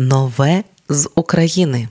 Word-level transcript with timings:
Нове 0.00 0.64
з 0.88 1.08
України. 1.14 1.88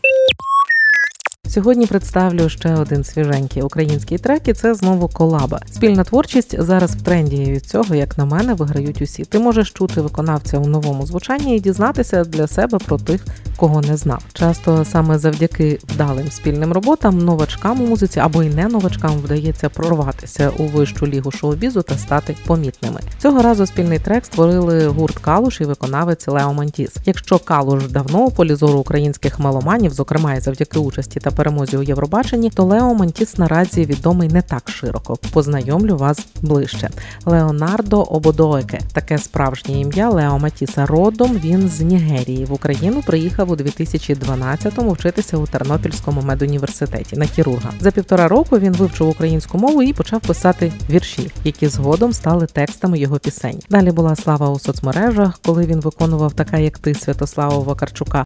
Сьогодні 1.57 1.85
представлю 1.85 2.49
ще 2.49 2.75
один 2.75 3.03
свіженький 3.03 3.61
український 3.61 4.17
трек, 4.17 4.47
і 4.47 4.53
це 4.53 4.73
знову 4.73 5.07
колаба. 5.07 5.61
Спільна 5.71 6.03
творчість 6.03 6.61
зараз 6.61 6.95
в 6.95 7.01
тренді 7.01 7.37
від 7.37 7.65
цього, 7.65 7.95
як 7.95 8.17
на 8.17 8.25
мене, 8.25 8.53
виграють 8.53 9.01
усі. 9.01 9.25
Ти 9.25 9.39
можеш 9.39 9.71
чути 9.71 10.01
виконавця 10.01 10.57
у 10.57 10.67
новому 10.67 11.05
звучанні 11.05 11.57
і 11.57 11.59
дізнатися 11.59 12.23
для 12.23 12.47
себе 12.47 12.77
про 12.77 12.97
тих, 12.97 13.25
кого 13.55 13.81
не 13.81 13.97
знав. 13.97 14.23
Часто 14.33 14.85
саме 14.85 15.19
завдяки 15.19 15.79
вдалим 15.93 16.31
спільним 16.31 16.73
роботам 16.73 17.17
новачкам 17.17 17.81
у 17.81 17.87
музиці 17.87 18.19
або 18.19 18.43
й 18.43 18.49
не 18.49 18.67
новачкам 18.67 19.11
вдається 19.11 19.69
прорватися 19.69 20.51
у 20.57 20.63
вищу 20.63 21.07
лігу 21.07 21.31
шоу-бізу 21.31 21.81
та 21.81 21.97
стати 21.97 22.35
помітними. 22.45 22.99
Цього 23.19 23.41
разу 23.41 23.65
спільний 23.65 23.99
трек 23.99 24.25
створили 24.25 24.87
гурт 24.87 25.17
Калуш 25.17 25.61
і 25.61 25.65
виконавець 25.65 26.27
Лео 26.27 26.53
Мантіс. 26.53 26.95
Якщо 27.05 27.39
Калуш 27.39 27.87
давно 27.87 28.19
у 28.19 28.31
полі 28.31 28.55
зору 28.55 28.79
українських 28.79 29.39
меломанів, 29.39 29.93
зокрема 29.93 30.33
і 30.33 30.39
завдяки 30.39 30.79
участі 30.79 31.19
та 31.19 31.31
перемозі 31.47 31.77
у 31.77 31.83
Євробаченні, 31.83 32.49
то 32.49 32.63
Лео 32.63 32.93
Мантіс 32.93 33.37
наразі 33.37 33.85
відомий 33.85 34.29
не 34.29 34.41
так 34.41 34.69
широко. 34.69 35.17
Познайомлю 35.33 35.97
вас 35.97 36.19
ближче. 36.41 36.89
Леонардо 37.25 38.01
Ободоеке 38.01 38.79
таке 38.93 39.17
справжнє 39.17 39.79
ім'я 39.79 40.09
Лео 40.09 40.39
Матіса. 40.39 40.85
Родом 40.85 41.39
він 41.43 41.69
з 41.69 41.81
Нігерії 41.81 42.45
в 42.45 42.53
Україну 42.53 43.03
приїхав 43.05 43.51
у 43.51 43.55
2012-му 43.55 44.91
вчитися 44.91 45.37
у 45.37 45.47
Тернопільському 45.47 46.21
медуніверситеті 46.21 47.17
на 47.17 47.25
хірурга. 47.25 47.71
За 47.81 47.91
півтора 47.91 48.27
року 48.27 48.59
він 48.59 48.73
вивчив 48.73 49.09
українську 49.09 49.57
мову 49.57 49.83
і 49.83 49.93
почав 49.93 50.21
писати 50.21 50.71
вірші, 50.89 51.31
які 51.43 51.67
згодом 51.67 52.13
стали 52.13 52.45
текстами 52.45 52.99
його 52.99 53.19
пісень. 53.19 53.59
Далі 53.69 53.91
була 53.91 54.15
слава 54.15 54.49
у 54.49 54.59
соцмережах, 54.59 55.39
коли 55.45 55.65
він 55.65 55.79
виконував 55.79 56.33
така, 56.33 56.57
як 56.57 56.77
ти 56.77 56.93
Святослава 56.93 57.57
Вакарчука. 57.57 58.25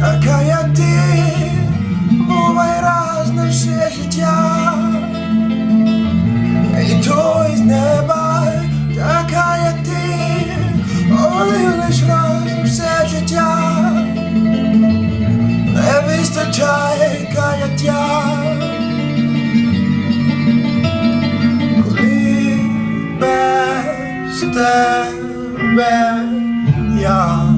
Така 0.00 0.42
як 0.42 0.74
ти, 0.74 1.21
тебе 24.72 26.14
я. 27.00 27.48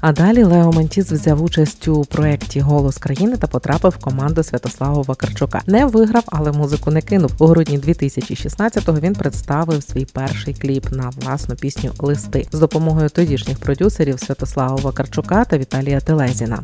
А 0.00 0.12
далі 0.12 0.44
Лео 0.44 0.72
Мантіс 0.72 1.12
взяв 1.12 1.42
участь 1.42 1.88
у 1.88 2.04
проєкті 2.04 2.60
Голос 2.60 2.98
країни 2.98 3.36
та 3.36 3.46
потрапив 3.46 3.90
в 3.90 4.04
команду 4.04 4.42
Святослава 4.42 5.02
Вакарчука. 5.02 5.62
Не 5.66 5.86
виграв, 5.86 6.22
але 6.26 6.52
музику 6.52 6.90
не 6.90 7.02
кинув. 7.02 7.30
У 7.38 7.46
грудні 7.46 7.78
2016-го 7.78 9.00
він 9.00 9.14
представив 9.14 9.82
свій 9.82 10.04
перший 10.04 10.54
кліп 10.54 10.90
на 10.90 11.10
власну 11.16 11.54
пісню 11.54 11.90
Листи 11.98 12.46
з 12.52 12.58
допомогою 12.58 13.08
тодішніх 13.08 13.58
продюсерів 13.58 14.20
Святослава 14.20 14.76
Вакарчука 14.76 15.44
та 15.44 15.58
Віталія 15.58 16.00
Телезіна. 16.00 16.58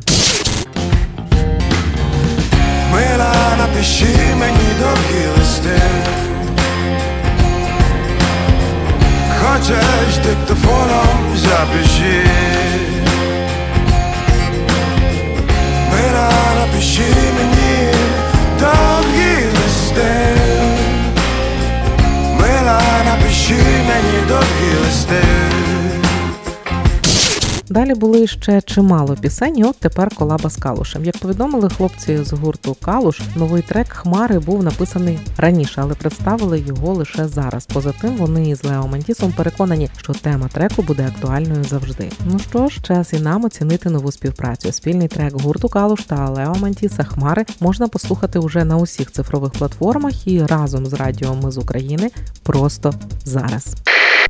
Мила, 2.91 3.33
напиши 3.57 4.05
мені 4.39 4.52
диктофоном 10.33 11.37
запиши 11.37 12.23
Мира, 15.91 16.29
напиши 16.59 17.01
мені 17.37 17.93
довгі 18.59 19.45
листи 19.45 20.35
Мила, 22.39 22.81
напиши 23.05 23.53
мені 23.87 24.27
довгі 24.27 24.85
листи 24.85 25.23
Далі 27.69 27.93
були 27.93 28.27
ще 28.27 28.61
чимало 28.61 29.15
пісень, 29.15 29.57
і 29.57 29.63
от 29.63 29.75
тепер 29.79 30.15
колаба 30.15 30.49
з 30.49 30.55
Калушем. 30.55 31.05
Як 31.05 31.17
повідомили 31.17 31.69
хлопці 31.69 32.23
з 32.23 32.33
гурту 32.33 32.75
Калуш, 32.81 33.21
новий 33.35 33.61
трек 33.61 33.87
Хмари 33.93 34.39
був 34.39 34.63
написаний 34.63 35.19
раніше, 35.37 35.81
але 35.81 35.93
представили 35.93 36.59
його 36.59 36.93
лише 36.93 37.27
зараз. 37.27 37.65
Поза 37.65 37.93
тим 38.01 38.17
вони 38.17 38.49
із 38.49 38.63
Лео 38.63 38.87
Мантісом 38.87 39.31
переконані, 39.31 39.89
що 39.97 40.13
тема 40.13 40.47
треку 40.47 40.81
буде 40.81 41.07
актуальною 41.07 41.63
завжди. 41.63 42.11
Ну 42.25 42.39
що 42.39 42.67
ж, 42.67 42.81
час 42.81 43.13
і 43.13 43.19
нам 43.19 43.45
оцінити 43.45 43.89
нову 43.89 44.11
співпрацю. 44.11 44.71
Спільний 44.71 45.07
трек 45.07 45.33
гурту 45.33 45.69
Калуш 45.69 46.03
та 46.03 46.29
Лео 46.29 46.55
Мантіса 46.55 47.03
Хмари 47.03 47.45
можна 47.59 47.87
послухати 47.87 48.39
уже 48.39 48.65
на 48.65 48.77
усіх 48.77 49.11
цифрових 49.11 49.51
платформах 49.51 50.27
і 50.27 50.45
разом 50.45 50.85
з 50.85 50.93
радіо 50.93 51.35
Ми 51.43 51.51
з 51.51 51.57
України 51.57 52.11
просто 52.43 52.93
зараз. 53.25 53.75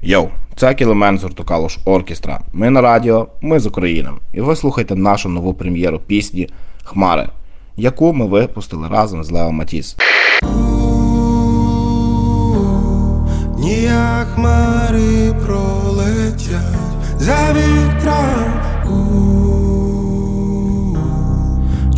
Йоу, 0.06 0.28
це 0.56 0.74
Кілемен 0.74 1.20
з 1.20 1.24
гурту 1.24 1.44
Калуш 1.44 1.78
Оркестра. 1.86 2.42
Ми 2.54 2.70
на 2.70 2.82
радіо, 2.82 3.28
ми 3.42 3.60
з 3.60 3.66
України. 3.66 4.10
І 4.34 4.42
ви 4.42 4.56
слухаєте 4.56 4.96
нашу 4.96 5.30
нову 5.30 5.54
прем'єру 5.54 6.00
пісні 6.00 6.50
Хмари, 6.84 7.30
яку 7.78 8.14
ми 8.14 8.26
випустили 8.26 8.88
разом 8.92 9.24
з 9.24 9.32
Лео 9.32 9.52
Матіс. 9.52 9.96
Ніяк 13.58 14.28
хмари 14.36 15.34
пролетять 15.46 16.62
за 17.18 17.54
вітром. 17.54 18.54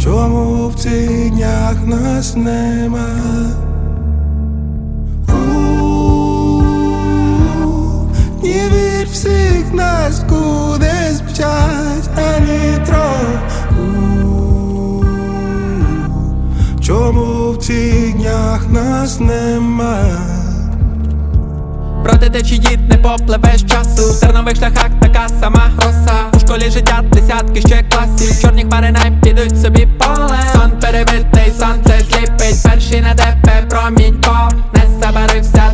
Чому 0.03 0.67
в 0.67 0.75
цих 0.75 1.31
днях 1.31 1.87
нас 1.87 2.35
нема? 2.35 3.07
Нас 9.75 10.25
кудись 10.29 11.21
мчать 11.21 12.09
на. 12.15 12.75
Чому 16.85 17.51
в 17.51 17.57
цих 17.57 18.13
днях 18.13 18.69
нас 18.69 19.19
нема? 19.19 20.03
Проти 22.03 22.29
течії 22.29 22.79
не 22.89 22.97
попливеш 22.97 23.63
часу 23.63 24.13
В 24.13 24.19
тернових 24.19 24.55
шляхах 24.55 24.89
така 25.01 25.27
сама 25.39 25.69
роса 25.77 26.15
У 26.33 26.39
школі 26.39 26.71
життя 26.71 27.03
десятки 27.11 27.61
ще 27.61 27.83
класів 27.91 28.41
Чорні 28.41 28.63
хмари 28.63 28.91
най 28.91 29.11
підуть 29.23 29.61
собі 29.61 29.87
поле 29.99 30.39
Сон 30.53 30.71
перебитий, 30.81 31.53
сонце 31.59 31.99
сліпить 31.99 32.63
Перший 32.63 33.01
на 33.01 33.15
тебе 33.15 33.65
промінько 33.69 34.49
Не 35.15 35.21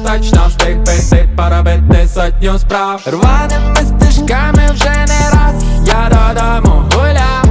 точно 0.05 0.47
встиг 0.47 0.83
пити, 0.83 1.29
поробити 1.35 2.07
сотню 2.13 2.59
справ. 2.59 3.01
Рваними 3.05 3.75
стежками 3.75 4.69
вже 4.73 4.89
не 4.89 5.29
раз 5.31 5.63
Я 5.85 6.09
додому 6.09 6.83
гуляв. 6.93 7.45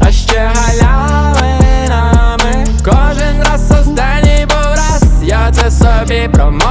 А 0.00 0.12
ще 0.12 0.50
галявинами. 0.54 1.86
Кожен 2.84 3.42
раз 3.50 3.70
останній 3.70 4.46
був 4.46 4.74
раз. 4.76 5.02
Я 5.22 5.52
це 5.52 5.70
собі 5.70 6.28
промовляв 6.32 6.67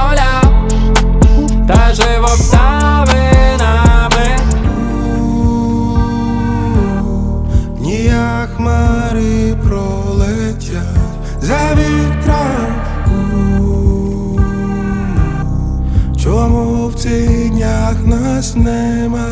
Чому 16.48 16.88
в 16.88 16.94
цих 16.94 17.52
нас 18.06 18.56
нема? 18.56 19.28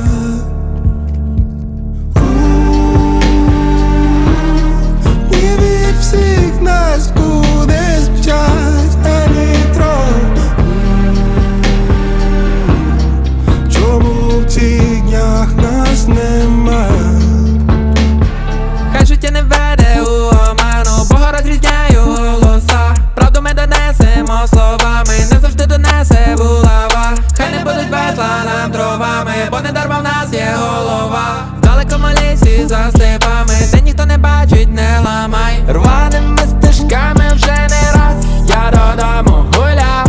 Нам 28.99 29.25
дровами, 29.25 29.49
бо 29.51 29.61
не 29.61 29.73
дарма 29.73 29.99
в 29.99 30.03
нас 30.03 30.33
є 30.33 30.57
голова. 30.57 31.45
В 31.59 31.61
далекому 31.61 32.07
лісі 32.09 32.67
за 32.67 32.91
степами, 32.91 33.55
де 33.73 33.81
ніхто 33.81 34.07
не 34.07 34.19
бачить, 34.19 34.69
не 34.69 35.01
ламай. 35.05 35.65
Рваними 35.69 36.39
стежками 36.39 37.25
вже 37.35 37.69
не 37.71 37.93
раз 37.95 38.25
я 38.49 38.71
додому 38.71 39.45
гуляв. 39.55 40.07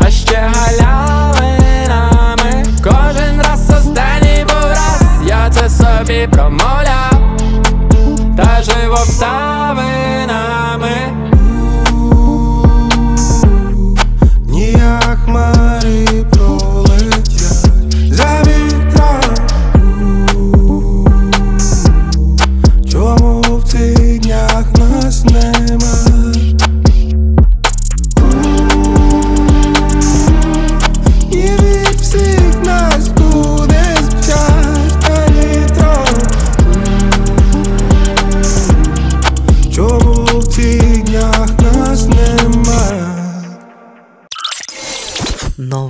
А 0.00 0.10
ще 0.10 0.50
галявинами 0.54 1.90
Кожен 2.84 3.42
раз 3.42 3.70
останній 3.70 4.44
був 4.44 4.70
раз. 4.70 5.02
Промовляв, 6.32 7.12
та 8.36 8.62
жив 8.62 8.92
обставинами. 8.92 9.80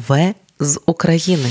Нове 0.01 0.35
з 0.61 0.81
України. 0.87 1.51